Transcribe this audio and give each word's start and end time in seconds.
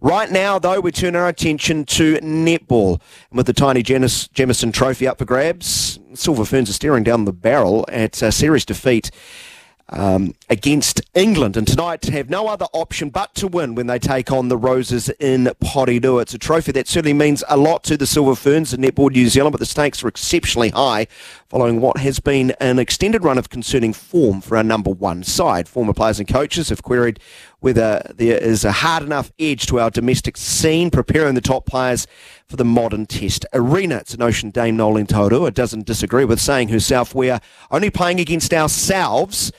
Right 0.00 0.30
now, 0.30 0.58
though, 0.58 0.80
we 0.80 0.92
turn 0.92 1.16
our 1.16 1.28
attention 1.28 1.84
to 1.86 2.16
netball. 2.16 3.00
And 3.30 3.36
with 3.36 3.46
the 3.46 3.54
Taini 3.54 3.84
Janice, 3.84 4.28
Jamison 4.28 4.72
Trophy 4.72 5.06
up 5.06 5.18
for 5.18 5.24
grabs, 5.24 5.98
Silver 6.14 6.44
Ferns 6.44 6.70
are 6.70 6.74
staring 6.74 7.04
down 7.04 7.24
the 7.24 7.32
barrel 7.32 7.84
at 7.88 8.20
a 8.22 8.32
serious 8.32 8.64
defeat 8.64 9.10
um, 9.88 10.34
against 10.52 11.00
England. 11.14 11.56
And 11.56 11.66
tonight 11.66 12.04
have 12.04 12.28
no 12.28 12.46
other 12.46 12.66
option 12.74 13.08
but 13.08 13.34
to 13.36 13.48
win 13.48 13.74
when 13.74 13.86
they 13.86 13.98
take 13.98 14.30
on 14.30 14.48
the 14.48 14.58
Roses 14.58 15.08
in 15.18 15.44
Porirua. 15.64 16.20
It's 16.20 16.34
a 16.34 16.38
trophy 16.38 16.72
that 16.72 16.86
certainly 16.86 17.14
means 17.14 17.42
a 17.48 17.56
lot 17.56 17.82
to 17.84 17.96
the 17.96 18.06
Silver 18.06 18.34
Ferns 18.34 18.74
and 18.74 18.84
Netball 18.84 19.10
New 19.10 19.28
Zealand, 19.30 19.52
but 19.52 19.60
the 19.60 19.66
stakes 19.66 20.04
are 20.04 20.08
exceptionally 20.08 20.68
high 20.68 21.06
following 21.48 21.80
what 21.80 21.96
has 21.96 22.20
been 22.20 22.50
an 22.60 22.78
extended 22.78 23.24
run 23.24 23.38
of 23.38 23.48
concerning 23.48 23.94
form 23.94 24.42
for 24.42 24.58
our 24.58 24.62
number 24.62 24.90
one 24.90 25.22
side. 25.22 25.68
Former 25.68 25.94
players 25.94 26.18
and 26.18 26.28
coaches 26.28 26.68
have 26.68 26.82
queried 26.82 27.18
whether 27.60 28.02
there 28.14 28.36
is 28.36 28.62
a 28.62 28.72
hard 28.72 29.02
enough 29.02 29.32
edge 29.38 29.64
to 29.68 29.80
our 29.80 29.90
domestic 29.90 30.36
scene, 30.36 30.90
preparing 30.90 31.34
the 31.34 31.40
top 31.40 31.64
players 31.64 32.06
for 32.46 32.56
the 32.56 32.64
modern 32.64 33.06
test 33.06 33.46
arena. 33.54 33.96
It's 33.96 34.12
a 34.12 34.18
notion 34.18 34.50
Dame 34.50 34.76
Noeline 34.76 35.06
Taurua 35.06 35.54
doesn't 35.54 35.86
disagree 35.86 36.26
with, 36.26 36.42
saying 36.42 36.68
herself, 36.68 37.14
we 37.14 37.30
are 37.30 37.40
only 37.70 37.88
playing 37.88 38.20
against 38.20 38.52
ourselves 38.52 39.50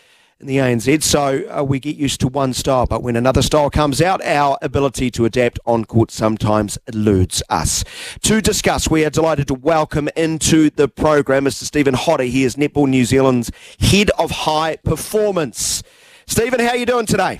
in 0.43 0.47
the 0.47 0.57
ANZ, 0.57 1.03
so 1.03 1.47
uh, 1.47 1.63
we 1.63 1.79
get 1.79 1.95
used 1.95 2.19
to 2.19 2.27
one 2.27 2.53
style, 2.53 2.85
but 2.85 3.01
when 3.01 3.15
another 3.15 3.41
style 3.41 3.69
comes 3.69 4.01
out, 4.01 4.23
our 4.25 4.57
ability 4.61 5.09
to 5.11 5.23
adapt 5.23 5.57
on 5.65 5.85
court 5.85 6.11
sometimes 6.11 6.77
eludes 6.87 7.41
us. 7.49 7.85
To 8.23 8.41
discuss, 8.41 8.89
we 8.89 9.05
are 9.05 9.09
delighted 9.09 9.47
to 9.47 9.53
welcome 9.53 10.09
into 10.17 10.69
the 10.69 10.89
program 10.89 11.45
Mr. 11.45 11.63
Stephen 11.63 11.93
Hotter. 11.93 12.23
He 12.23 12.43
is 12.43 12.57
Netball 12.57 12.89
New 12.89 13.05
Zealand's 13.05 13.51
Head 13.79 14.09
of 14.19 14.31
High 14.31 14.75
Performance. 14.83 15.81
Stephen, 16.25 16.59
how 16.59 16.69
are 16.69 16.77
you 16.77 16.85
doing 16.85 17.05
today? 17.05 17.39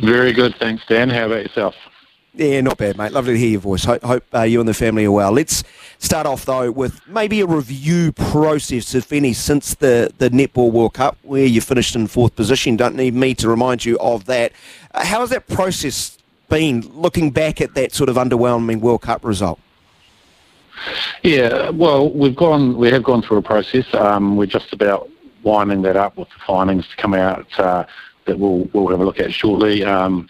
Very 0.00 0.34
good, 0.34 0.54
thanks, 0.58 0.84
Dan. 0.86 1.08
How 1.08 1.26
about 1.26 1.44
yourself? 1.44 1.74
Yeah, 2.36 2.60
not 2.60 2.76
bad, 2.76 2.98
mate. 2.98 3.12
Lovely 3.12 3.32
to 3.32 3.38
hear 3.38 3.48
your 3.48 3.60
voice. 3.60 3.84
Hope, 3.84 4.02
hope 4.02 4.22
uh, 4.34 4.42
you 4.42 4.60
and 4.60 4.68
the 4.68 4.74
family 4.74 5.06
are 5.06 5.10
well. 5.10 5.32
Let's 5.32 5.64
start 5.98 6.26
off, 6.26 6.44
though, 6.44 6.70
with 6.70 7.00
maybe 7.08 7.40
a 7.40 7.46
review 7.46 8.12
process, 8.12 8.94
if 8.94 9.10
any, 9.10 9.32
since 9.32 9.74
the, 9.74 10.12
the 10.18 10.28
Netball 10.28 10.70
World 10.70 10.92
Cup, 10.92 11.16
where 11.22 11.46
you 11.46 11.62
finished 11.62 11.96
in 11.96 12.06
fourth 12.06 12.36
position. 12.36 12.76
Don't 12.76 12.94
need 12.94 13.14
me 13.14 13.34
to 13.36 13.48
remind 13.48 13.86
you 13.86 13.98
of 14.00 14.26
that. 14.26 14.52
Uh, 14.92 15.06
how 15.06 15.20
has 15.20 15.30
that 15.30 15.46
process 15.46 16.18
been, 16.50 16.82
looking 16.94 17.30
back 17.30 17.62
at 17.62 17.74
that 17.74 17.92
sort 17.92 18.10
of 18.10 18.16
underwhelming 18.16 18.80
World 18.80 19.00
Cup 19.00 19.24
result? 19.24 19.58
Yeah, 21.22 21.70
well, 21.70 22.10
we've 22.10 22.36
gone, 22.36 22.76
we 22.76 22.90
have 22.90 23.02
gone 23.02 23.22
through 23.22 23.38
a 23.38 23.42
process. 23.42 23.86
Um, 23.94 24.36
we're 24.36 24.44
just 24.44 24.74
about 24.74 25.08
winding 25.42 25.80
that 25.82 25.96
up 25.96 26.18
with 26.18 26.28
the 26.28 26.40
findings 26.46 26.86
to 26.88 26.96
come 26.96 27.14
out 27.14 27.46
uh, 27.58 27.86
that 28.26 28.38
we'll, 28.38 28.68
we'll 28.74 28.88
have 28.88 29.00
a 29.00 29.04
look 29.06 29.20
at 29.20 29.32
shortly. 29.32 29.84
Um, 29.84 30.28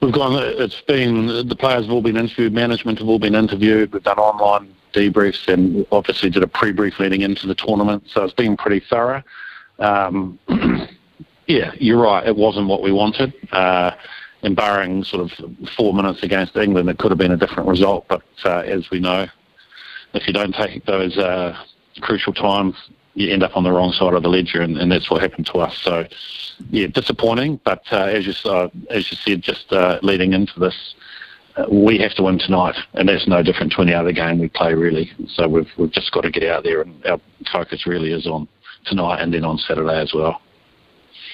We've 0.00 0.12
gone. 0.12 0.34
It's 0.36 0.80
been 0.82 1.48
the 1.48 1.56
players 1.56 1.86
have 1.86 1.92
all 1.92 2.02
been 2.02 2.16
interviewed, 2.16 2.52
management 2.52 2.98
have 2.98 3.08
all 3.08 3.18
been 3.18 3.34
interviewed. 3.34 3.92
We've 3.92 4.02
done 4.02 4.18
online 4.18 4.74
debriefs 4.92 5.52
and 5.52 5.86
obviously 5.92 6.30
did 6.30 6.42
a 6.42 6.46
pre-brief 6.46 6.98
leading 6.98 7.22
into 7.22 7.46
the 7.46 7.54
tournament. 7.54 8.04
So 8.06 8.24
it's 8.24 8.34
been 8.34 8.56
pretty 8.56 8.84
thorough. 8.88 9.22
Um, 9.78 10.38
yeah, 11.46 11.72
you're 11.78 12.00
right. 12.00 12.26
It 12.26 12.36
wasn't 12.36 12.68
what 12.68 12.82
we 12.82 12.92
wanted. 12.92 13.32
Uh, 13.52 13.92
and 14.42 14.54
barring 14.54 15.02
sort 15.02 15.22
of 15.22 15.32
four 15.76 15.94
minutes 15.94 16.22
against 16.22 16.56
England, 16.56 16.88
it 16.88 16.98
could 16.98 17.10
have 17.10 17.18
been 17.18 17.32
a 17.32 17.36
different 17.36 17.68
result. 17.68 18.06
But 18.08 18.22
uh, 18.44 18.58
as 18.60 18.90
we 18.90 19.00
know, 19.00 19.26
if 20.14 20.26
you 20.26 20.32
don't 20.32 20.54
take 20.54 20.84
those 20.84 21.16
uh, 21.16 21.56
crucial 22.00 22.32
times, 22.32 22.76
you 23.16 23.32
end 23.32 23.42
up 23.42 23.56
on 23.56 23.64
the 23.64 23.72
wrong 23.72 23.92
side 23.92 24.12
of 24.12 24.22
the 24.22 24.28
ledger, 24.28 24.60
and, 24.60 24.76
and 24.76 24.92
that's 24.92 25.10
what 25.10 25.22
happened 25.22 25.46
to 25.46 25.58
us. 25.58 25.76
So, 25.78 26.06
yeah, 26.70 26.86
disappointing. 26.86 27.58
But 27.64 27.82
uh, 27.90 27.96
as 27.96 28.26
you 28.26 28.50
uh, 28.50 28.68
as 28.90 29.10
you 29.10 29.16
said, 29.16 29.42
just 29.42 29.72
uh, 29.72 29.98
leading 30.02 30.34
into 30.34 30.60
this, 30.60 30.94
uh, 31.56 31.64
we 31.70 31.98
have 31.98 32.14
to 32.14 32.22
win 32.22 32.38
tonight, 32.38 32.76
and 32.92 33.08
that's 33.08 33.26
no 33.26 33.42
different 33.42 33.72
to 33.72 33.82
any 33.82 33.94
other 33.94 34.12
game 34.12 34.38
we 34.38 34.48
play, 34.48 34.74
really. 34.74 35.10
So 35.28 35.48
we've 35.48 35.70
we've 35.78 35.90
just 35.90 36.12
got 36.12 36.20
to 36.22 36.30
get 36.30 36.44
out 36.44 36.62
there, 36.62 36.82
and 36.82 37.04
our 37.06 37.18
focus 37.50 37.86
really 37.86 38.12
is 38.12 38.26
on 38.26 38.46
tonight 38.84 39.20
and 39.20 39.32
then 39.32 39.44
on 39.44 39.58
Saturday 39.58 40.00
as 40.00 40.12
well. 40.14 40.40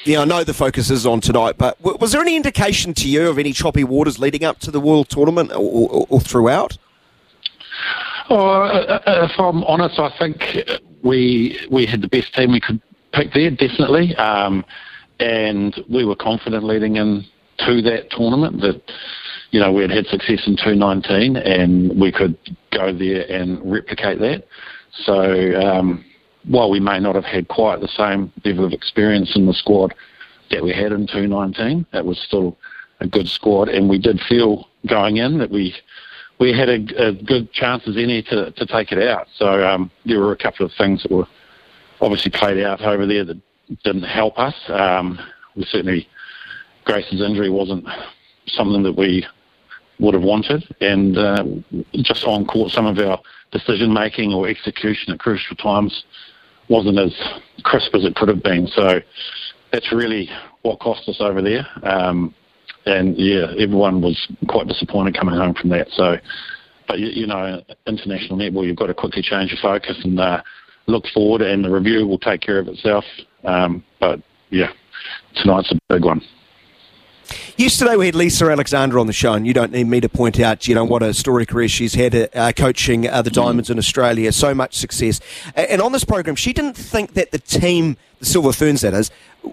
Yeah, 0.05 0.21
I 0.21 0.25
know 0.25 0.43
the 0.43 0.55
focus 0.55 0.91
is 0.91 1.07
on 1.07 1.21
tonight, 1.21 1.59
but 1.59 1.81
was 1.81 2.13
there 2.13 2.21
any 2.21 2.35
indication 2.35 2.95
to 2.95 3.09
you 3.09 3.29
of 3.29 3.39
any 3.39 3.53
choppy 3.53 3.85
waters 3.85 4.19
leading 4.19 4.43
up 4.43 4.59
to 4.61 4.71
the 4.71 4.81
World 4.81 5.09
Tournament 5.09 5.53
or, 5.53 5.59
or, 5.59 6.07
or 6.09 6.21
throughout? 6.21 6.77
Oh, 8.29 8.37
uh, 8.37 9.01
uh, 9.07 9.29
if 9.31 9.39
I'm 9.39 9.63
honest, 9.65 9.99
I 9.99 10.11
think 10.19 10.41
we 11.03 11.59
we 11.71 11.87
had 11.87 12.01
the 12.01 12.09
best 12.09 12.35
team 12.35 12.53
we 12.53 12.61
could 12.61 12.81
pick 13.13 13.33
there, 13.33 13.51
definitely, 13.51 14.15
um, 14.17 14.65
and 15.21 15.83
we 15.89 16.05
were 16.05 16.17
confident 16.17 16.65
leading 16.65 16.97
in 16.97 17.25
to 17.59 17.83
that 17.83 18.11
tournament 18.11 18.61
that 18.61 18.81
you 19.51 19.61
know 19.61 19.73
we 19.73 19.83
had 19.83 19.91
had 19.91 20.07
success 20.07 20.47
in 20.47 20.57
2019 20.57 21.37
and 21.37 22.01
we 22.01 22.11
could 22.11 22.37
go 22.71 22.93
there 22.93 23.31
and 23.31 23.61
replicate 23.71 24.19
that. 24.21 24.47
So 25.05 25.61
um, 25.61 26.05
while 26.49 26.71
we 26.71 26.81
may 26.81 26.99
not 26.99 27.15
have 27.15 27.25
had 27.25 27.49
quite 27.49 27.81
the 27.81 27.89
same 27.89 28.33
level 28.45 28.65
of 28.65 28.73
experience 28.73 29.37
in 29.37 29.47
the 29.47 29.55
squad 29.55 29.95
that 30.51 30.63
we 30.63 30.73
had 30.73 30.93
in 30.93 31.07
2019, 31.07 31.87
it 31.93 32.05
was 32.05 32.19
still 32.19 32.57
a 33.01 33.07
good 33.07 33.29
squad, 33.29 33.69
and 33.69 33.89
we 33.89 33.99
did 33.99 34.21
feel 34.29 34.69
going 34.87 35.17
in 35.17 35.39
that 35.39 35.51
we 35.51 35.75
we 36.39 36.53
had 36.53 36.69
a, 36.69 37.09
a, 37.09 37.13
good 37.13 37.53
chance 37.53 37.87
as 37.87 37.97
any 37.97 38.23
to, 38.23 38.51
to 38.53 38.67
take 38.67 38.93
it 38.93 39.03
out. 39.03 39.29
So 39.37 39.67
um, 39.67 39.91
there 40.05 40.19
were 40.19 40.33
a 40.33 40.37
couple 40.37 40.67
of 40.67 40.73
things 40.77 41.03
that 41.03 41.13
were 41.13 41.27
obviously 42.01 42.31
played 42.31 42.63
out 42.63 42.83
over 42.83 43.07
there 43.07 43.25
that 43.25 43.41
didn't 43.85 44.03
help 44.03 44.39
us. 44.39 44.55
Um, 44.69 45.19
we 45.55 45.65
certainly 45.65 46.09
Grace's 46.85 47.23
injury 47.23 47.51
wasn't 47.51 47.87
something 48.47 48.83
that 48.83 48.97
we 48.97 49.25
would 50.01 50.15
have 50.15 50.23
wanted, 50.23 50.65
and 50.81 51.17
uh, 51.17 51.45
just 51.93 52.25
on 52.25 52.45
court, 52.45 52.73
some 52.73 52.87
of 52.87 52.99
our 52.99 53.21
decision 53.53 53.93
making 53.93 54.33
or 54.33 54.49
execution 54.49 55.13
at 55.13 55.21
crucial 55.21 55.55
times 55.57 56.05
wasn't 56.69 56.99
as 56.99 57.15
crisp 57.63 57.95
as 57.95 58.05
it 58.05 58.17
could 58.17 58.29
have 58.29 58.43
been. 58.43 58.67
So 58.67 59.01
that's 59.73 59.93
really 59.93 60.29
what 60.63 60.81
cost 60.81 61.09
us 61.09 61.21
over 61.21 61.41
there. 61.41 61.67
Um, 61.83 62.35
and 62.87 63.17
yeah, 63.17 63.53
everyone 63.59 64.01
was 64.01 64.17
quite 64.49 64.67
disappointed 64.67 65.17
coming 65.17 65.35
home 65.35 65.55
from 65.55 65.71
that. 65.71 65.89
So, 65.91 66.17
but 66.89 66.99
you, 66.99 67.09
you 67.09 67.27
know, 67.27 67.63
international 67.87 68.39
netball, 68.39 68.67
you've 68.67 68.77
got 68.77 68.87
to 68.87 68.95
quickly 68.95 69.23
change 69.23 69.51
your 69.51 69.61
focus 69.63 69.99
and 70.05 70.19
uh, 70.19 70.43
look 70.87 71.05
forward, 71.15 71.43
and 71.43 71.65
the 71.65 71.71
review 71.71 72.07
will 72.07 72.19
take 72.19 72.41
care 72.41 72.59
of 72.59 72.69
itself. 72.69 73.05
Um, 73.45 73.85
but 74.01 74.21
yeah, 74.51 74.71
tonight's 75.43 75.73
a 75.73 75.79
big 75.89 76.05
one. 76.05 76.21
Yesterday 77.57 77.97
we 77.97 78.07
had 78.07 78.15
Lisa 78.15 78.47
Alexander 78.47 78.99
on 78.99 79.07
the 79.07 79.13
show, 79.13 79.35
and 79.35 79.47
you 79.47 79.55
don't 79.55 79.73
need 79.73 79.87
me 79.87 80.01
to 80.01 80.09
point 80.09 80.41
out, 80.41 80.67
you 80.67 80.75
know, 80.75 80.85
what 80.85 81.03
a 81.03 81.15
story 81.15 81.47
career 81.47 81.69
she's 81.69 81.95
had 81.95 82.31
uh, 82.35 82.53
coaching 82.53 83.09
uh, 83.09 83.23
the 83.23 83.31
Diamonds 83.31 83.71
in 83.71 83.79
Australia. 83.79 84.33
So 84.33 84.55
much 84.55 84.75
success. 84.75 85.21
And 85.55 85.81
on 85.81 85.93
this 85.93 86.05
program, 86.05 86.37
she 86.37 86.53
didn't 86.53 86.77
think 86.77 87.15
that 87.15 87.31
the 87.31 87.39
team, 87.39 87.97
the 88.19 88.27
Silver 88.27 88.53
Ferns, 88.53 88.81
that 88.81 88.95
is, 88.95 89.11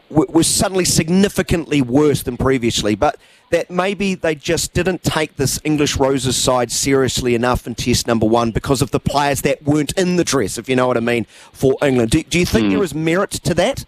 w- 0.09 0.31
was 0.31 0.47
suddenly 0.47 0.85
significantly 0.85 1.81
worse 1.81 2.24
than 2.24 2.38
previously, 2.38 2.96
but 2.96 3.18
that 3.52 3.69
maybe 3.69 4.16
they 4.16 4.35
just 4.35 4.74
didn't 4.74 5.03
take 5.03 5.35
this 5.35 5.59
English 5.64 5.97
Roses 5.97 6.35
side 6.35 6.72
seriously 6.72 7.35
enough 7.35 7.67
in 7.67 7.76
Test 7.76 8.08
number 8.08 8.26
one 8.26 8.52
because 8.52 8.82
of 8.82 8.91
the 8.91 8.99
players 8.99 9.41
that 9.41 9.64
weren't 9.64 9.91
in 9.97 10.16
the 10.16 10.23
dress, 10.23 10.58
if 10.58 10.70
you 10.70 10.76
know 10.76 10.88
what 10.88 10.97
I 10.97 11.02
mean, 11.02 11.26
for 11.52 11.76
England. 11.82 12.11
Do, 12.11 12.23
do 12.23 12.40
you 12.40 12.46
think 12.46 12.67
mm. 12.67 12.72
there 12.72 12.84
is 12.84 12.94
merit 12.94 13.32
to 13.32 13.53
that? 13.55 13.85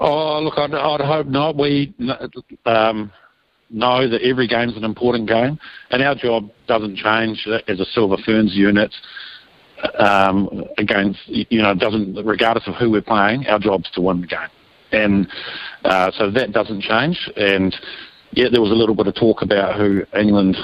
Oh, 0.00 0.40
look, 0.40 0.58
I'd, 0.58 0.74
I'd 0.74 1.00
hope 1.00 1.26
not. 1.26 1.56
We 1.56 1.94
um, 2.66 3.12
know 3.70 4.08
that 4.08 4.22
every 4.22 4.46
game 4.46 4.68
is 4.68 4.76
an 4.76 4.84
important 4.84 5.28
game, 5.28 5.58
and 5.90 6.02
our 6.02 6.14
job 6.14 6.50
doesn't 6.66 6.96
change 6.96 7.46
as 7.68 7.80
a 7.80 7.84
Silver 7.86 8.16
Ferns 8.24 8.54
unit. 8.54 8.94
Um, 9.98 10.64
against, 10.78 11.20
you 11.26 11.60
know, 11.60 11.74
doesn't 11.74 12.14
regardless 12.24 12.66
of 12.68 12.74
who 12.76 12.90
we're 12.90 13.02
playing, 13.02 13.46
our 13.48 13.58
job's 13.58 13.90
to 13.90 14.00
win 14.00 14.22
the 14.22 14.26
game, 14.26 14.48
and 14.92 15.28
uh, 15.84 16.10
so 16.16 16.30
that 16.30 16.52
doesn't 16.52 16.80
change. 16.80 17.18
And 17.36 17.74
yeah, 18.32 18.46
there 18.50 18.62
was 18.62 18.70
a 18.70 18.74
little 18.74 18.94
bit 18.94 19.08
of 19.08 19.14
talk 19.14 19.42
about 19.42 19.76
who 19.76 20.04
England 20.16 20.56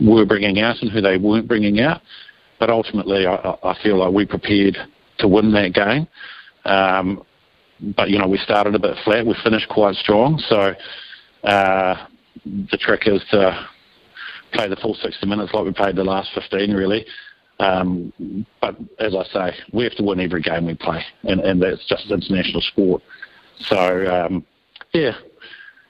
were 0.00 0.26
bringing 0.26 0.60
out 0.60 0.82
and 0.82 0.90
who 0.90 1.00
they 1.00 1.16
weren't 1.16 1.48
bringing 1.48 1.80
out, 1.80 2.02
but 2.58 2.68
ultimately, 2.68 3.26
I, 3.26 3.56
I 3.62 3.78
feel 3.82 3.98
like 3.98 4.12
we 4.12 4.26
prepared 4.26 4.76
to 5.18 5.28
win 5.28 5.52
that 5.52 5.72
game. 5.72 6.06
Um, 6.64 7.22
but 7.80 8.10
you 8.10 8.18
know 8.18 8.28
we 8.28 8.38
started 8.38 8.74
a 8.74 8.78
bit 8.78 8.96
flat. 9.04 9.26
We 9.26 9.34
finished 9.42 9.68
quite 9.68 9.96
strong, 9.96 10.38
so 10.48 10.74
uh, 11.44 12.06
the 12.44 12.76
trick 12.78 13.02
is 13.06 13.22
to 13.30 13.68
play 14.52 14.68
the 14.68 14.76
full 14.76 14.94
60 14.94 15.26
minutes 15.26 15.52
like 15.52 15.64
we 15.64 15.72
played 15.72 15.96
the 15.96 16.04
last 16.04 16.30
15, 16.34 16.72
really. 16.72 17.04
Um, 17.58 18.12
but 18.60 18.76
as 18.98 19.14
I 19.14 19.24
say, 19.24 19.56
we 19.72 19.84
have 19.84 19.94
to 19.96 20.02
win 20.02 20.20
every 20.20 20.42
game 20.42 20.66
we 20.66 20.74
play, 20.74 21.02
and, 21.24 21.40
and 21.40 21.62
that's 21.62 21.84
just 21.86 22.10
international 22.10 22.60
sport. 22.62 23.02
So, 23.58 23.76
um, 24.26 24.44
yeah, 24.92 25.12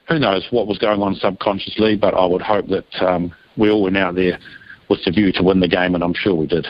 who 0.09 0.19
knows 0.19 0.47
what 0.51 0.67
was 0.67 0.79
going 0.79 1.03
on 1.03 1.17
subconsciously, 1.17 1.97
but 1.97 2.15
I 2.15 2.25
would 2.25 2.43
hope 2.43 2.69
that 2.69 3.03
um, 3.03 3.35
we 3.57 3.71
all 3.71 3.83
went 3.83 3.97
out 3.97 4.15
there 4.15 4.39
with 4.89 5.05
the 5.05 5.11
view 5.11 5.33
to 5.33 5.43
win 5.43 5.59
the 5.59 5.69
game, 5.69 5.95
and 5.95 6.05
I'm 6.05 6.15
sure 6.15 6.35
we 6.35 6.47
did. 6.47 6.67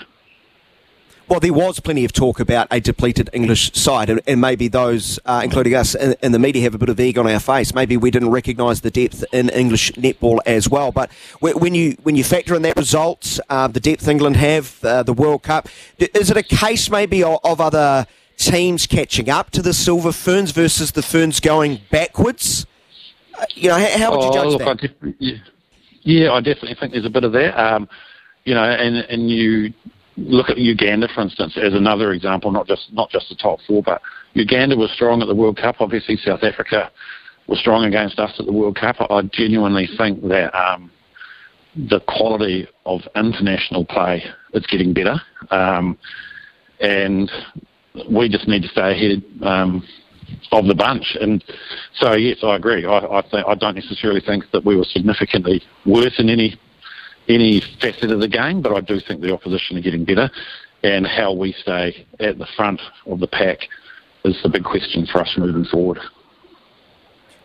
Well, 1.28 1.40
there 1.40 1.52
was 1.52 1.80
plenty 1.80 2.04
of 2.04 2.12
talk 2.12 2.38
about 2.38 2.68
a 2.70 2.78
depleted 2.78 3.30
English 3.32 3.72
side, 3.72 4.10
and, 4.10 4.20
and 4.28 4.40
maybe 4.40 4.68
those, 4.68 5.18
uh, 5.24 5.40
including 5.42 5.74
us 5.74 5.96
in, 5.96 6.14
in, 6.22 6.30
the 6.30 6.38
media, 6.38 6.62
have 6.62 6.74
a 6.76 6.78
bit 6.78 6.88
of 6.88 7.00
egg 7.00 7.18
on 7.18 7.26
our 7.26 7.40
face. 7.40 7.74
Maybe 7.74 7.96
we 7.96 8.12
didn't 8.12 8.30
recognise 8.30 8.82
the 8.82 8.92
depth 8.92 9.24
in 9.32 9.48
English 9.48 9.90
netball 9.94 10.38
as 10.46 10.68
well. 10.68 10.92
But 10.92 11.10
when 11.40 11.74
you 11.74 11.96
when 12.04 12.14
you 12.14 12.22
factor 12.22 12.54
in 12.54 12.62
that 12.62 12.76
result, 12.76 13.40
uh, 13.50 13.66
the 13.66 13.80
depth 13.80 14.06
England 14.06 14.36
have, 14.36 14.78
uh, 14.84 15.02
the 15.02 15.12
World 15.12 15.42
Cup, 15.42 15.68
is 15.98 16.30
it 16.30 16.36
a 16.36 16.44
case 16.44 16.88
maybe 16.90 17.24
of, 17.24 17.40
of, 17.42 17.60
other 17.60 18.06
teams 18.36 18.86
catching 18.86 19.28
up 19.28 19.50
to 19.50 19.62
the 19.62 19.74
Silver 19.74 20.12
Ferns 20.12 20.52
versus 20.52 20.92
the 20.92 21.02
Ferns 21.02 21.40
going 21.40 21.80
backwards? 21.90 22.66
Uh, 23.36 23.46
you 23.52 23.68
know, 23.68 23.78
how, 23.78 23.98
how 23.98 24.16
would 24.16 24.24
you 24.26 24.32
judge 24.32 24.46
oh, 24.46 24.50
look, 24.50 24.80
that? 24.80 24.90
I 25.02 25.14
yeah. 25.18 25.38
yeah, 26.02 26.32
I 26.32 26.40
definitely 26.40 26.76
think 26.78 26.92
there's 26.92 27.04
a 27.04 27.10
bit 27.10 27.24
of 27.24 27.32
that. 27.32 27.58
Um, 27.58 27.88
you 28.44 28.54
know, 28.54 28.62
and 28.62 28.98
and 28.98 29.28
you 29.28 29.74
look 30.16 30.48
at 30.48 30.58
Uganda, 30.58 31.08
for 31.14 31.22
instance, 31.22 31.56
as 31.56 31.74
another 31.74 32.12
example, 32.12 32.50
not 32.50 32.66
just 32.66 32.88
not 32.92 33.10
just 33.10 33.28
the 33.28 33.36
top 33.36 33.58
four, 33.66 33.82
but 33.82 34.00
Uganda 34.34 34.76
was 34.76 34.90
strong 34.92 35.22
at 35.22 35.28
the 35.28 35.34
World 35.34 35.56
Cup. 35.56 35.76
Obviously, 35.80 36.16
South 36.16 36.42
Africa 36.42 36.90
was 37.46 37.58
strong 37.60 37.84
against 37.84 38.18
us 38.18 38.34
at 38.38 38.46
the 38.46 38.52
World 38.52 38.76
Cup. 38.76 38.96
I 39.00 39.22
genuinely 39.32 39.88
think 39.98 40.22
that 40.28 40.54
um, 40.56 40.90
the 41.74 42.00
quality 42.00 42.66
of 42.84 43.00
international 43.14 43.84
play 43.84 44.24
is 44.54 44.66
getting 44.66 44.92
better, 44.92 45.16
um, 45.50 45.98
and 46.80 47.30
we 48.10 48.28
just 48.28 48.48
need 48.48 48.62
to 48.62 48.68
stay 48.68 48.92
ahead 48.92 49.22
um, 49.42 49.86
of 50.52 50.66
the 50.66 50.74
bunch. 50.74 51.16
And 51.20 51.44
so, 51.94 52.14
yes, 52.14 52.38
I 52.42 52.56
agree. 52.56 52.84
I, 52.84 52.98
I, 52.98 53.20
th- 53.22 53.44
I 53.46 53.54
don't 53.54 53.74
necessarily 53.74 54.20
think 54.20 54.44
that 54.52 54.64
we 54.64 54.76
were 54.76 54.84
significantly 54.84 55.62
worse 55.84 56.14
in 56.18 56.28
any 56.28 56.58
any 57.28 57.60
facet 57.80 58.10
of 58.10 58.20
the 58.20 58.28
game, 58.28 58.62
but 58.62 58.72
I 58.72 58.80
do 58.80 59.00
think 59.00 59.20
the 59.20 59.32
opposition 59.32 59.76
are 59.76 59.82
getting 59.82 60.04
better, 60.04 60.30
and 60.82 61.06
how 61.06 61.32
we 61.32 61.52
stay 61.52 62.06
at 62.20 62.38
the 62.38 62.46
front 62.56 62.80
of 63.06 63.20
the 63.20 63.26
pack 63.26 63.68
is 64.24 64.36
the 64.42 64.48
big 64.48 64.64
question 64.64 65.06
for 65.06 65.20
us 65.20 65.34
moving 65.36 65.64
forward. 65.64 65.98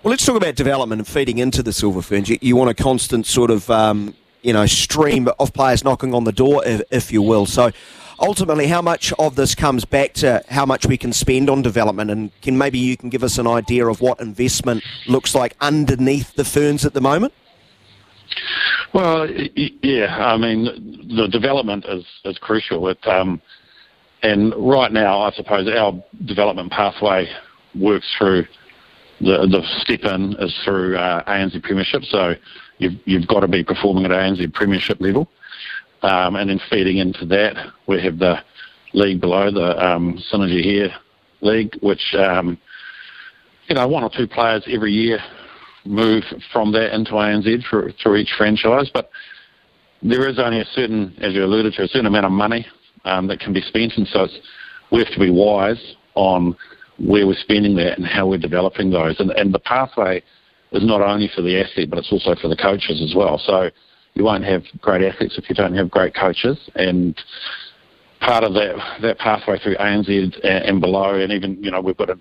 Well, 0.04 0.10
let's 0.10 0.26
talk 0.26 0.36
about 0.36 0.56
development 0.56 1.00
and 1.00 1.08
feeding 1.08 1.38
into 1.38 1.62
the 1.62 1.72
Silver 1.72 2.02
Ferns. 2.02 2.28
You, 2.28 2.40
you 2.42 2.56
want 2.56 2.72
a 2.72 2.74
constant 2.74 3.28
sort 3.28 3.52
of, 3.52 3.70
um, 3.70 4.16
you 4.42 4.52
know, 4.52 4.66
stream 4.66 5.30
of 5.40 5.54
players 5.54 5.84
knocking 5.84 6.16
on 6.16 6.24
the 6.24 6.32
door, 6.32 6.64
if, 6.66 6.82
if, 6.90 7.12
you 7.12 7.22
will. 7.22 7.46
So, 7.46 7.70
ultimately, 8.20 8.66
how 8.66 8.82
much 8.82 9.14
of 9.20 9.36
this 9.36 9.54
comes 9.54 9.86
back 9.86 10.14
to 10.14 10.44
how 10.50 10.66
much 10.66 10.88
we 10.88 10.98
can 10.98 11.14
spend 11.14 11.52
on 11.52 11.62
development, 11.62 12.10
and 12.10 12.32
can 12.42 12.58
maybe 12.58 12.80
you 12.80 12.98
can 12.98 13.10
give 13.10 13.24
us 13.24 13.38
an 13.38 13.46
idea 13.46 13.86
of 13.86 14.02
what 14.02 14.20
investment 14.20 14.84
looks 15.08 15.36
like 15.36 15.56
underneath 15.62 16.34
the 16.34 16.46
Ferns 16.46 16.84
at 16.84 16.96
the 16.96 17.02
moment? 17.02 17.32
Well, 18.94 19.28
yeah, 19.30 20.18
I 20.20 20.38
mean, 20.38 21.08
the 21.16 21.28
development 21.28 21.86
is, 21.88 22.06
is 22.26 22.38
crucial. 22.40 22.90
It, 22.90 23.00
um, 23.08 23.42
and 24.22 24.54
right 24.58 24.92
now, 24.92 25.22
I 25.22 25.32
suppose 25.32 25.68
our 25.70 25.94
development 26.26 26.72
pathway 26.72 27.28
works 27.74 28.06
through 28.18 28.46
the, 29.22 29.48
the 29.50 29.62
step 29.80 30.02
in 30.04 30.36
is 30.40 30.54
through 30.66 30.98
uh, 30.98 31.24
ANZ 31.24 31.64
Premiership. 31.64 32.04
So 32.04 32.34
you've, 32.80 33.00
you've 33.06 33.28
got 33.28 33.42
to 33.42 33.48
be 33.48 33.64
performing 33.64 34.06
at 34.06 34.12
ANZ 34.12 34.54
Premiership 34.54 35.00
level. 35.00 35.30
Um, 36.02 36.36
and 36.36 36.50
then 36.50 36.60
feeding 36.70 36.98
into 36.98 37.26
that, 37.28 37.56
we 37.88 38.02
have 38.04 38.20
the 38.20 38.38
league 38.94 39.22
below, 39.22 39.52
the 39.52 39.78
um, 39.86 40.22
Synergy 40.32 40.64
here 40.64 40.92
league, 41.42 41.76
which, 41.82 42.14
um, 42.16 42.58
you 43.68 43.76
know, 43.76 43.88
one 43.88 44.04
or 44.04 44.10
two 44.10 44.28
players 44.28 44.64
every 44.68 44.92
year 44.92 45.20
move 45.86 46.24
from 46.52 46.72
that 46.74 46.94
into 46.94 47.12
ANZ 47.12 47.64
for, 47.70 47.92
through 48.02 48.18
each 48.18 48.34
franchise. 48.38 48.90
But 48.94 49.10
there 50.02 50.28
is 50.28 50.40
only 50.40 50.62
a 50.62 50.66
certain, 50.66 51.16
as 51.22 51.34
you 51.34 51.44
alluded 51.44 51.74
to, 51.74 51.84
a 51.84 51.88
certain 51.88 52.08
amount 52.08 52.26
of 52.26 52.32
money 52.32 52.66
um, 53.06 53.28
that 53.28 53.40
can 53.40 53.54
be 53.54 53.62
spent, 53.62 53.94
and 53.98 54.08
so 54.08 54.28
we 54.92 55.00
have 55.00 55.14
to 55.14 55.20
be 55.20 55.30
wise 55.30 55.96
on 56.16 56.56
where 57.00 57.26
we're 57.26 57.34
spending 57.36 57.76
that 57.76 57.98
and 57.98 58.06
how 58.06 58.28
we're 58.28 58.38
developing 58.38 58.92
those. 58.92 59.20
And, 59.20 59.32
and 59.32 59.54
the 59.54 59.60
pathway 59.60 60.22
is 60.72 60.86
not 60.86 61.02
only 61.02 61.30
for 61.34 61.42
the 61.42 61.60
athlete, 61.60 61.90
but 61.90 62.00
it's 62.00 62.12
also 62.12 62.36
for 62.40 62.48
the 62.48 62.56
coaches 62.56 63.02
as 63.02 63.16
well. 63.16 63.38
So 63.38 63.70
you 64.14 64.24
won't 64.24 64.44
have 64.44 64.64
great 64.82 65.02
athletes 65.02 65.38
if 65.38 65.50
you 65.50 65.56
don't 65.56 65.76
have 65.76 65.90
great 65.90 66.14
coaches. 66.14 66.58
And 66.76 67.20
part 68.20 68.44
of 68.44 68.54
that 68.54 69.00
that 69.02 69.18
pathway 69.18 69.58
through 69.60 69.76
ANZ 69.76 70.10
and, 70.10 70.36
and 70.44 70.82
below, 70.82 71.16
and 71.16 71.32
even 71.32 71.62
you 71.64 71.72
know 71.72 71.82
we've 71.82 71.98
got 71.98 72.10
a 72.10 72.20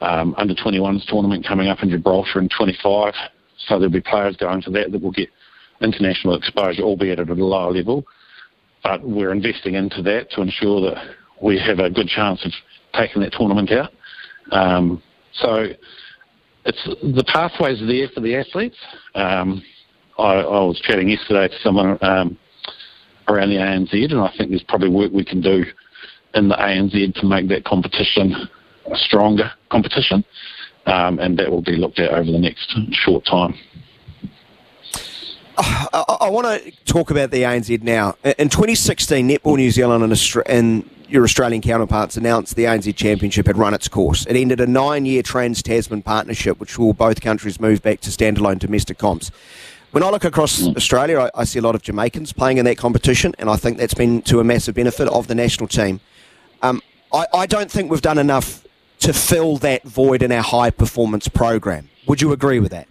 um, 0.00 0.34
under 0.36 0.54
21s 0.54 1.06
tournament 1.06 1.46
coming 1.46 1.68
up 1.68 1.82
in 1.82 1.90
Gibraltar 1.90 2.40
in 2.40 2.48
25. 2.48 3.14
So 3.58 3.78
there'll 3.78 3.90
be 3.90 4.00
players 4.00 4.36
going 4.36 4.62
to 4.62 4.70
that 4.70 4.92
that 4.92 5.02
will 5.02 5.12
get 5.12 5.28
international 5.80 6.34
exposure, 6.34 6.82
albeit 6.82 7.18
at 7.18 7.28
a 7.28 7.34
lower 7.34 7.72
level. 7.72 8.04
But 8.82 9.06
we're 9.06 9.32
investing 9.32 9.74
into 9.74 10.02
that 10.02 10.30
to 10.32 10.42
ensure 10.42 10.90
that 10.90 11.14
we 11.42 11.58
have 11.58 11.78
a 11.78 11.90
good 11.90 12.08
chance 12.08 12.44
of 12.44 12.52
taking 12.94 13.22
that 13.22 13.32
tournament 13.32 13.70
out. 13.72 13.92
Um, 14.52 15.02
so 15.32 15.66
it's 16.64 16.84
the 17.02 17.24
pathways 17.32 17.80
there 17.86 18.08
for 18.14 18.20
the 18.20 18.36
athletes. 18.36 18.76
Um, 19.14 19.62
I, 20.18 20.34
I, 20.34 20.60
was 20.64 20.80
chatting 20.82 21.08
yesterday 21.08 21.48
to 21.48 21.60
someone 21.62 21.98
um, 22.00 22.38
around 23.28 23.50
the 23.50 23.56
ANZ, 23.56 23.92
and 23.92 24.20
I 24.20 24.32
think 24.36 24.50
there's 24.50 24.64
probably 24.66 24.88
work 24.88 25.12
we 25.12 25.24
can 25.24 25.40
do 25.40 25.64
in 26.34 26.48
the 26.48 26.54
ANZ 26.54 27.14
to 27.20 27.26
make 27.26 27.48
that 27.48 27.64
competition 27.64 28.48
a 28.90 28.96
stronger 28.96 29.52
competition, 29.70 30.24
um, 30.86 31.18
and 31.18 31.38
that 31.38 31.50
will 31.50 31.62
be 31.62 31.76
looked 31.76 31.98
at 31.98 32.10
over 32.10 32.30
the 32.30 32.38
next 32.38 32.74
short 32.92 33.24
time. 33.26 33.54
I, 35.58 36.16
I, 36.20 36.30
want 36.30 36.46
to 36.46 36.70
talk 36.84 37.10
about 37.10 37.30
the 37.30 37.42
ANZ 37.42 37.82
now. 37.82 38.14
In 38.38 38.50
2016, 38.50 39.26
Netball 39.26 39.56
New 39.56 39.70
Zealand 39.70 40.04
and, 40.04 40.12
Austra- 40.12 40.42
and 40.46 40.88
your 41.08 41.24
Australian 41.24 41.62
counterparts 41.62 42.16
announced 42.16 42.56
the 42.56 42.64
ANZ 42.64 42.94
Championship 42.94 43.46
had 43.46 43.56
run 43.56 43.72
its 43.72 43.88
course. 43.88 44.26
It 44.26 44.36
ended 44.36 44.60
a 44.60 44.66
nine-year 44.66 45.22
Trans-Tasman 45.22 46.02
partnership, 46.02 46.60
which 46.60 46.78
will 46.78 46.92
both 46.92 47.20
countries 47.20 47.58
move 47.58 47.82
back 47.82 48.00
to 48.00 48.10
standalone 48.10 48.58
domestic 48.58 48.98
comps. 48.98 49.30
When 49.92 50.02
I 50.02 50.10
look 50.10 50.24
across 50.24 50.60
mm. 50.60 50.76
Australia, 50.76 51.20
I, 51.20 51.30
I, 51.34 51.44
see 51.44 51.58
a 51.58 51.62
lot 51.62 51.74
of 51.74 51.82
Jamaicans 51.82 52.32
playing 52.32 52.58
in 52.58 52.64
that 52.66 52.76
competition, 52.76 53.34
and 53.38 53.48
I 53.48 53.56
think 53.56 53.78
that's 53.78 53.94
been 53.94 54.20
to 54.22 54.40
a 54.40 54.44
massive 54.44 54.74
benefit 54.74 55.08
of 55.08 55.26
the 55.26 55.34
national 55.34 55.68
team. 55.68 56.00
Um, 56.60 56.82
I, 57.14 57.26
I, 57.32 57.46
don't 57.46 57.70
think 57.70 57.90
we've 57.90 58.02
done 58.02 58.18
enough 58.18 58.65
to 59.06 59.12
fill 59.12 59.56
that 59.58 59.84
void 59.84 60.20
in 60.20 60.32
our 60.32 60.42
high 60.42 60.70
performance 60.70 61.28
program. 61.28 61.88
Would 62.08 62.20
you 62.20 62.32
agree 62.32 62.58
with 62.58 62.72
that? 62.72 62.88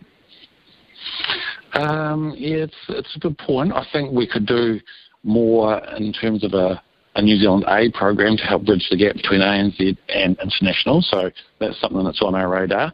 Um, 1.74 2.34
yeah, 2.38 2.64
it's 2.64 2.76
it's 2.88 3.14
a 3.18 3.20
good 3.20 3.38
point. 3.38 3.74
I 3.74 3.86
think 3.92 4.14
we 4.14 4.26
could 4.26 4.46
do 4.46 4.80
more 5.24 5.78
in 5.98 6.14
terms 6.14 6.46
of 6.46 6.54
a, 6.54 6.82
a 7.16 7.22
New 7.22 7.38
Zealand 7.38 7.66
A 7.68 7.92
program 7.92 8.38
to 8.38 8.44
help 8.44 8.66
bridge 8.66 8.88
the 8.90 8.96
gap 8.96 9.16
between 9.16 9.42
ANZ 9.42 9.98
and 10.08 10.38
international. 10.40 11.02
So 11.02 11.30
that's 11.60 11.80
something 11.82 12.06
that's 12.06 12.22
on 12.22 12.34
our 12.34 12.48
radar. 12.48 12.94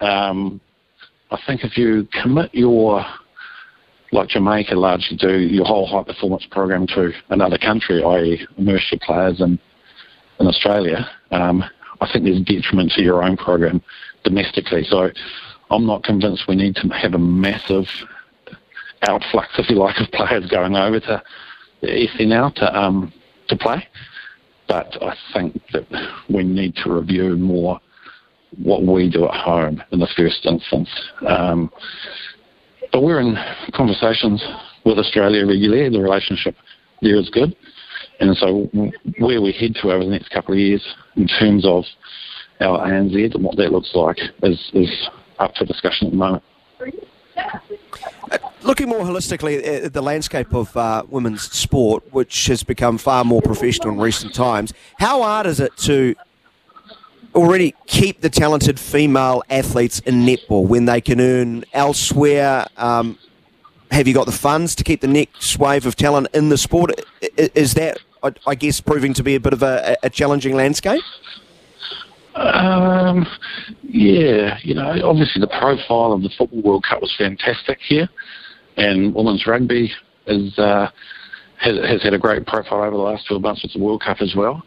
Um, 0.00 0.60
I 1.30 1.38
think 1.46 1.62
if 1.62 1.78
you 1.78 2.08
commit 2.22 2.52
your 2.52 3.04
like 4.10 4.30
Jamaica 4.30 4.74
largely 4.74 5.16
do 5.16 5.38
your 5.38 5.64
whole 5.64 5.86
high 5.86 6.02
performance 6.02 6.44
program 6.50 6.88
to 6.88 7.12
another 7.28 7.58
country, 7.58 8.02
i.e., 8.02 8.48
immerse 8.56 8.84
your 8.90 9.00
players 9.00 9.40
in 9.40 9.60
in 10.40 10.46
Australia, 10.48 11.08
um, 11.30 11.62
I 12.00 12.10
think 12.12 12.24
there's 12.24 12.40
detriment 12.42 12.92
to 12.92 13.02
your 13.02 13.22
own 13.22 13.36
program 13.36 13.82
domestically. 14.24 14.84
So 14.84 15.10
I'm 15.70 15.86
not 15.86 16.04
convinced 16.04 16.44
we 16.48 16.56
need 16.56 16.76
to 16.76 16.88
have 16.88 17.14
a 17.14 17.18
massive 17.18 17.86
outflux, 19.04 19.46
if 19.58 19.70
you 19.70 19.76
like, 19.76 20.00
of 20.00 20.10
players 20.12 20.48
going 20.50 20.76
over 20.76 21.00
to 21.00 21.22
now 22.20 22.50
to 22.50 22.78
um, 22.78 23.12
to 23.48 23.56
play. 23.56 23.86
But 24.66 25.02
I 25.02 25.14
think 25.32 25.60
that 25.72 25.86
we 26.28 26.44
need 26.44 26.76
to 26.84 26.92
review 26.92 27.36
more 27.36 27.80
what 28.62 28.82
we 28.82 29.10
do 29.10 29.26
at 29.26 29.34
home 29.34 29.82
in 29.92 29.98
the 29.98 30.08
first 30.16 30.44
instance. 30.44 30.88
Um, 31.26 31.70
but 32.92 33.02
we're 33.02 33.20
in 33.20 33.36
conversations 33.74 34.44
with 34.84 34.98
Australia 34.98 35.46
regularly. 35.46 35.88
The 35.90 36.02
relationship 36.02 36.54
there 37.02 37.16
is 37.16 37.30
good. 37.30 37.56
And 38.20 38.36
so 38.36 38.68
where 39.18 39.40
we 39.40 39.52
head 39.52 39.76
to 39.82 39.92
over 39.92 40.04
the 40.04 40.10
next 40.10 40.30
couple 40.30 40.54
of 40.54 40.58
years 40.58 40.84
in 41.18 41.26
terms 41.26 41.66
of 41.66 41.84
our 42.60 42.86
ANZ 42.86 43.34
and 43.34 43.44
what 43.44 43.56
that 43.56 43.72
looks 43.72 43.90
like 43.94 44.18
is, 44.42 44.70
is 44.72 45.08
up 45.38 45.54
for 45.56 45.64
discussion 45.64 46.06
at 46.06 46.10
the 46.12 46.16
moment. 46.16 46.44
Uh, 48.30 48.38
looking 48.62 48.88
more 48.88 49.00
holistically 49.00 49.84
at 49.84 49.92
the 49.92 50.02
landscape 50.02 50.54
of 50.54 50.76
uh, 50.76 51.02
women's 51.08 51.42
sport, 51.42 52.02
which 52.12 52.46
has 52.46 52.62
become 52.62 52.98
far 52.98 53.24
more 53.24 53.42
professional 53.42 53.94
in 53.94 54.00
recent 54.00 54.34
times, 54.34 54.72
how 54.98 55.22
hard 55.22 55.46
is 55.46 55.60
it 55.60 55.76
to 55.76 56.14
already 57.34 57.74
keep 57.86 58.20
the 58.20 58.30
talented 58.30 58.80
female 58.80 59.42
athletes 59.50 60.00
in 60.00 60.26
netball 60.26 60.66
when 60.66 60.84
they 60.84 61.00
can 61.00 61.20
earn 61.20 61.64
elsewhere? 61.72 62.66
Um, 62.76 63.18
have 63.90 64.06
you 64.06 64.14
got 64.14 64.26
the 64.26 64.32
funds 64.32 64.74
to 64.76 64.84
keep 64.84 65.00
the 65.00 65.08
next 65.08 65.58
wave 65.58 65.86
of 65.86 65.96
talent 65.96 66.28
in 66.34 66.48
the 66.48 66.58
sport? 66.58 66.92
Is 67.36 67.74
that, 67.74 67.98
I 68.46 68.54
guess, 68.54 68.80
proving 68.80 69.14
to 69.14 69.22
be 69.22 69.34
a 69.34 69.40
bit 69.40 69.52
of 69.52 69.62
a, 69.62 69.96
a 70.02 70.10
challenging 70.10 70.54
landscape? 70.54 71.02
Um, 72.34 73.26
yeah, 73.82 74.58
you 74.62 74.74
know, 74.74 74.94
obviously 75.04 75.40
the 75.40 75.48
profile 75.48 76.12
of 76.12 76.22
the 76.22 76.30
Football 76.38 76.62
World 76.62 76.84
Cup 76.88 77.00
was 77.02 77.14
fantastic 77.18 77.78
here, 77.80 78.08
and 78.76 79.14
women's 79.14 79.46
rugby 79.46 79.90
is, 80.26 80.56
uh, 80.58 80.88
has, 81.58 81.76
has 81.78 82.02
had 82.02 82.14
a 82.14 82.18
great 82.18 82.46
profile 82.46 82.82
over 82.82 82.96
the 82.96 83.02
last 83.02 83.26
12 83.26 83.42
months 83.42 83.62
with 83.62 83.72
the 83.72 83.80
World 83.80 84.02
Cup 84.02 84.18
as 84.20 84.34
well. 84.36 84.62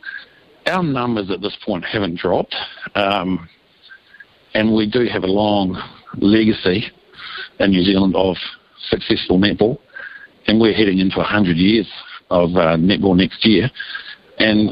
Our 0.67 0.83
numbers 0.83 1.31
at 1.31 1.41
this 1.41 1.55
point 1.65 1.85
haven't 1.85 2.19
dropped, 2.19 2.55
um, 2.95 3.47
and 4.53 4.75
we 4.75 4.89
do 4.89 5.05
have 5.05 5.23
a 5.23 5.27
long 5.27 5.81
legacy 6.17 6.85
in 7.59 7.71
New 7.71 7.83
Zealand 7.83 8.15
of 8.15 8.35
successful 8.89 9.39
netball, 9.39 9.77
and 10.47 10.59
we're 10.59 10.73
heading 10.73 10.99
into 10.99 11.17
100 11.17 11.55
years 11.55 11.87
of 12.31 12.55
uh, 12.55 12.77
netball 12.77 13.15
next 13.15 13.45
year. 13.45 13.69
And 14.39 14.71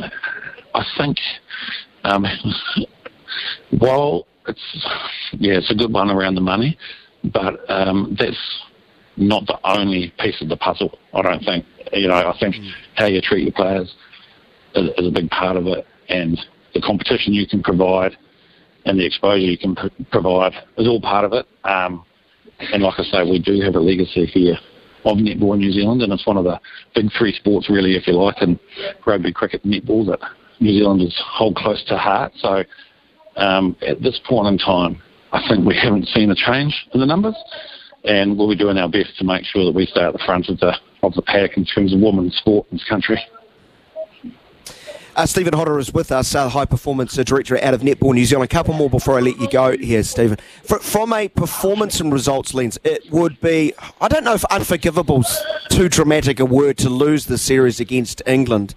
I 0.74 0.84
think 0.98 1.18
um, 2.04 2.26
while 3.78 4.26
it's 4.48 4.88
yeah, 5.34 5.58
it's 5.58 5.70
a 5.70 5.76
good 5.76 5.94
one 5.94 6.10
around 6.10 6.36
the 6.36 6.42
money, 6.42 6.78
but 7.26 7.60
um, 7.70 8.16
that's 8.18 8.64
not 9.18 9.46
the 9.46 9.60
only 9.66 10.14
piece 10.20 10.42
of 10.42 10.48
the 10.50 10.58
puzzle. 10.58 10.98
I 11.14 11.22
don't 11.22 11.44
think. 11.44 11.66
You 11.92 12.08
know, 12.08 12.16
I 12.16 12.36
think 12.40 12.56
mm. 12.56 12.72
how 12.96 13.06
you 13.06 13.22
treat 13.22 13.44
your 13.44 13.52
players 13.52 13.94
is, 14.76 14.90
is, 14.98 15.08
a 15.08 15.12
big 15.12 15.30
part 15.30 15.58
of 15.58 15.68
it, 15.68 15.86
and 16.08 16.40
the 16.74 16.82
competition 16.82 17.34
you 17.34 17.48
can 17.48 17.62
provide 17.62 18.18
and 18.86 18.98
the 18.98 19.06
exposure 19.06 19.40
you 19.40 19.58
can 19.58 19.76
pr- 19.76 19.88
provide 20.12 20.54
is 20.78 20.88
all 20.88 21.02
part 21.02 21.26
of 21.26 21.34
it. 21.34 21.46
Um, 21.64 22.06
and 22.60 22.82
like 22.82 23.00
I 23.00 23.04
say, 23.04 23.24
we 23.24 23.40
do 23.40 23.60
have 23.62 23.76
a 23.76 23.80
legacy 23.80 24.26
here 24.26 24.58
of 25.06 25.18
netball 25.18 25.54
in 25.54 25.60
New 25.60 25.72
Zealand, 25.72 26.02
and 26.02 26.12
it's 26.12 26.28
one 26.28 26.38
of 26.38 26.44
the 26.44 26.60
big 26.96 27.06
three 27.18 27.34
sports, 27.34 27.70
really, 27.70 27.96
if 27.96 28.08
you 28.08 28.14
like, 28.14 28.42
in 28.42 28.60
rugby, 29.06 29.32
cricket, 29.32 29.64
netball 29.64 30.06
that 30.08 30.20
New 30.60 30.78
Zealanders 30.78 31.16
hold 31.26 31.56
close 31.56 31.84
to 31.86 31.98
heart. 31.98 32.32
So 32.38 32.64
um, 33.38 33.76
at 33.88 34.02
this 34.02 34.20
point 34.28 34.48
in 34.48 34.58
time, 34.58 35.02
I 35.32 35.42
think 35.48 35.66
we 35.66 35.78
haven't 35.78 36.08
seen 36.08 36.32
a 36.32 36.36
change 36.36 36.76
in 36.94 37.00
the 37.00 37.06
numbers, 37.06 37.36
and 38.04 38.38
we'll 38.38 38.50
be 38.50 38.56
doing 38.56 38.78
our 38.78 38.90
best 38.90 39.18
to 39.20 39.24
make 39.24 39.46
sure 39.46 39.66
that 39.66 39.76
we 39.76 39.86
stay 39.86 40.04
at 40.04 40.14
the 40.14 40.24
front 40.26 40.50
of 40.50 40.60
the 40.60 40.74
of 41.02 41.14
the 41.14 41.22
pack 41.22 41.56
in 41.56 41.64
terms 41.64 41.94
of 41.94 42.02
women's 42.02 42.36
sport 42.36 42.68
in 42.72 42.78
this 42.78 42.88
country. 42.88 43.18
Uh, 45.20 45.26
Stephen 45.26 45.54
Hotter 45.54 45.78
is 45.78 45.94
with 45.94 46.14
us, 46.14 46.34
uh, 46.34 46.48
high 46.48 46.64
performance 46.64 47.20
uh, 47.20 47.24
director 47.24 47.62
out 47.62 47.74
of 47.74 47.82
Netball 47.82 48.14
New 48.14 48.24
Zealand. 48.24 48.50
A 48.50 48.54
couple 48.54 48.74
more 48.74 48.90
before 48.90 49.18
I 49.18 49.20
let 49.20 49.38
you 49.38 49.50
go 49.50 49.78
here, 49.78 50.02
Stephen. 50.02 50.38
For, 50.64 50.80
from 50.80 51.12
a 51.12 51.28
performance 51.28 52.00
and 52.00 52.14
results 52.14 52.54
lens, 52.54 52.80
it 52.86 53.12
would 53.12 53.42
be, 53.42 53.74
I 54.00 54.08
don't 54.08 54.24
know 54.24 54.36
if 54.36 54.44
unforgivable's 54.44 55.38
too 55.68 55.90
dramatic 55.90 56.40
a 56.40 56.46
word 56.46 56.78
to 56.78 56.90
lose 56.90 57.26
the 57.26 57.38
series 57.38 57.82
against 57.82 58.22
England. 58.26 58.76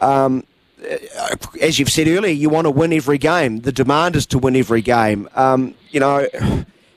Um, 0.00 0.46
uh, 0.82 1.36
as 1.60 1.78
you've 1.78 1.90
said 1.90 2.08
earlier, 2.08 2.32
you 2.32 2.48
want 2.48 2.64
to 2.64 2.70
win 2.70 2.94
every 2.94 3.18
game. 3.18 3.60
The 3.60 3.72
demand 3.72 4.16
is 4.16 4.24
to 4.28 4.38
win 4.38 4.56
every 4.56 4.80
game. 4.80 5.28
Um, 5.34 5.74
you 5.90 6.00
know, 6.00 6.26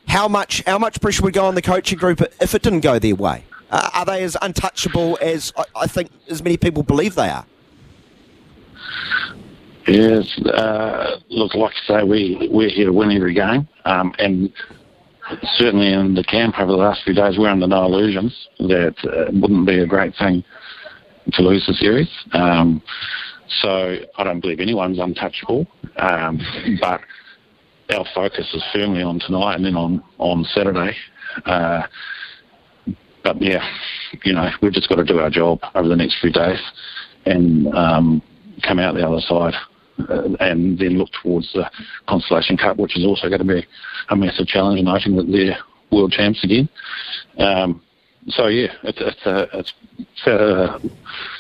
how 0.07 0.29
much 0.29 0.63
how 0.65 0.79
much 0.79 1.01
pressure 1.01 1.24
would 1.24 1.33
go 1.33 1.43
on 1.43 1.55
the 1.55 1.62
coaching 1.62 1.98
group 1.98 2.21
if 2.39 2.55
it 2.55 2.62
didn't 2.62 2.79
go 2.79 2.98
their 2.98 3.15
way? 3.15 3.43
Uh, 3.71 3.89
are 3.93 4.05
they 4.05 4.24
as 4.24 4.38
untouchable 4.41 5.17
as 5.21 5.51
I, 5.57 5.65
I 5.75 5.88
think 5.88 6.12
as 6.29 6.41
many 6.41 6.55
people 6.55 6.81
believe 6.81 7.15
they 7.15 7.27
are? 7.27 7.45
Yes, 9.88 10.39
uh, 10.46 11.17
look, 11.29 11.55
like 11.55 11.74
I 11.88 11.88
say, 11.88 12.03
we 12.03 12.48
we're 12.51 12.69
here 12.69 12.86
to 12.86 12.93
win 12.93 13.12
every 13.12 13.34
game, 13.34 13.67
um, 13.86 14.13
and 14.19 14.51
certainly 15.55 15.93
in 15.93 16.13
the 16.13 16.24
camp 16.24 16.60
over 16.60 16.72
the 16.72 16.77
last 16.77 17.03
few 17.03 17.13
days, 17.13 17.38
we're 17.38 17.50
under 17.50 17.65
no 17.65 17.86
illusions 17.86 18.48
that 18.60 18.96
uh, 19.05 19.27
it 19.27 19.34
wouldn't 19.34 19.65
be 19.65 19.79
a 19.79 19.88
great 19.88 20.13
thing 20.17 20.43
to 21.34 21.41
lose 21.41 21.65
the 21.65 21.74
series. 21.74 22.10
Um, 22.34 22.81
so 23.62 23.98
I 24.17 24.24
don't 24.24 24.41
believe 24.41 24.60
anyone's 24.60 25.00
untouchable, 25.00 25.65
um, 25.98 26.39
but 26.81 27.01
our 27.96 28.05
focus 28.13 28.48
is 28.53 28.63
firmly 28.72 29.01
on 29.01 29.19
tonight 29.19 29.55
and 29.55 29.65
then 29.65 29.75
on 29.75 30.03
on 30.19 30.43
Saturday. 30.43 30.96
Uh, 31.46 31.81
but 33.24 33.41
yeah, 33.41 33.67
you 34.24 34.34
know, 34.34 34.50
we've 34.62 34.74
just 34.74 34.88
got 34.88 34.96
to 34.96 35.03
do 35.03 35.19
our 35.19 35.31
job 35.31 35.60
over 35.74 35.88
the 35.88 35.96
next 35.96 36.19
few 36.22 36.31
days 36.31 36.60
and 37.25 37.67
um, 37.75 38.22
come 38.62 38.80
out 38.80 38.96
the 38.96 39.08
other 39.08 39.22
side 39.22 39.54
uh, 40.10 40.36
and 40.39 40.78
then 40.78 40.98
look 40.98 41.10
towards 41.22 41.51
the 41.54 41.70
Constellation 42.08 42.58
Cup, 42.58 42.78
which 42.78 42.98
is 42.98 43.06
also 43.06 43.28
going 43.28 43.39
to 43.39 43.46
be 43.46 43.66
a 44.10 44.16
massive 44.16 44.48
challenge, 44.48 44.82
noting 44.82 45.16
that 45.16 45.32
they're 45.32 45.58
world 45.92 46.12
champs 46.12 46.44
again. 46.44 46.70
Um, 47.38 47.82
so 48.28 48.48
yeah, 48.48 48.74
it's, 48.84 49.00
it's, 49.01 49.25
uh, 49.25 49.46
it's 49.54 49.74
uh, 50.28 50.80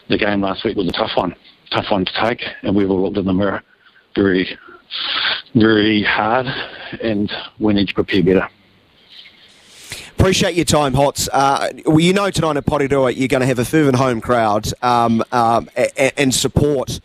the 0.07 0.17
game 0.17 0.41
last 0.41 0.63
week 0.63 0.77
was 0.77 0.87
a 0.87 0.91
tough 0.91 1.11
one, 1.15 1.35
tough 1.71 1.85
one 1.91 2.05
to 2.05 2.11
take, 2.21 2.41
and 2.63 2.75
we've 2.75 2.89
all 2.89 3.03
looked 3.03 3.17
in 3.17 3.25
the 3.25 3.33
mirror 3.33 3.61
very, 4.15 4.57
very 5.55 6.03
hard, 6.03 6.47
and 7.01 7.31
we 7.59 7.73
need 7.73 7.87
to 7.89 7.93
prepare 7.93 8.23
better. 8.23 8.49
Appreciate 10.19 10.55
your 10.55 10.65
time, 10.65 10.93
Hots. 10.93 11.29
Uh, 11.31 11.69
well, 11.85 12.01
you 12.01 12.11
know 12.11 12.29
tonight 12.29 12.57
at 12.57 12.65
Porirua 12.65 13.15
you're 13.15 13.29
going 13.29 13.39
to 13.39 13.47
have 13.47 13.57
a 13.57 13.63
fervent 13.63 13.95
home 13.95 14.19
crowd 14.19 14.67
um, 14.83 15.23
um, 15.31 15.69
and, 15.77 16.11
and 16.17 16.35
support 16.35 16.99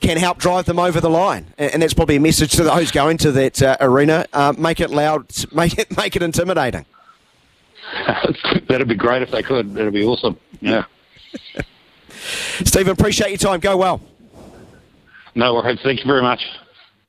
can 0.00 0.16
help 0.16 0.38
drive 0.38 0.64
them 0.64 0.78
over 0.78 0.98
the 0.98 1.10
line. 1.10 1.52
And 1.58 1.82
that's 1.82 1.92
probably 1.92 2.16
a 2.16 2.20
message 2.20 2.52
to 2.52 2.64
those 2.64 2.90
going 2.90 3.18
to 3.18 3.32
that 3.32 3.62
uh, 3.62 3.76
arena. 3.82 4.26
Uh, 4.32 4.54
make 4.56 4.80
it 4.80 4.88
loud, 4.88 5.26
make 5.52 5.78
it, 5.78 5.94
make 5.94 6.16
it 6.16 6.22
intimidating. 6.22 6.86
That'd 8.66 8.88
be 8.88 8.94
great 8.94 9.20
if 9.20 9.30
they 9.30 9.42
could. 9.42 9.74
That'd 9.74 9.92
be 9.92 10.04
awesome. 10.04 10.38
Yeah. 10.62 10.86
Stephen, 12.64 12.92
appreciate 12.92 13.28
your 13.28 13.36
time. 13.36 13.60
Go 13.60 13.76
well. 13.76 14.00
No 15.34 15.54
worries. 15.54 15.80
Thank 15.82 16.00
you 16.00 16.06
very 16.06 16.22
much. 16.22 16.40